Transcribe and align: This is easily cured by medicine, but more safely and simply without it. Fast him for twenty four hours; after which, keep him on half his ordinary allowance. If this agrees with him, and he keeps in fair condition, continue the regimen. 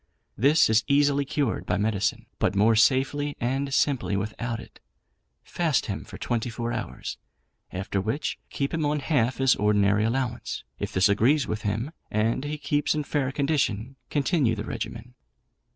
This 0.35 0.67
is 0.67 0.83
easily 0.87 1.25
cured 1.25 1.67
by 1.67 1.77
medicine, 1.77 2.25
but 2.39 2.55
more 2.55 2.75
safely 2.75 3.37
and 3.39 3.71
simply 3.71 4.17
without 4.17 4.59
it. 4.59 4.79
Fast 5.43 5.85
him 5.85 6.05
for 6.05 6.17
twenty 6.17 6.49
four 6.49 6.73
hours; 6.73 7.19
after 7.71 8.01
which, 8.01 8.39
keep 8.49 8.73
him 8.73 8.83
on 8.83 8.99
half 8.99 9.37
his 9.37 9.55
ordinary 9.57 10.03
allowance. 10.03 10.63
If 10.79 10.91
this 10.91 11.07
agrees 11.07 11.45
with 11.45 11.61
him, 11.61 11.91
and 12.09 12.43
he 12.45 12.57
keeps 12.57 12.95
in 12.95 13.03
fair 13.03 13.31
condition, 13.31 13.95
continue 14.09 14.55
the 14.55 14.65
regimen. 14.65 15.13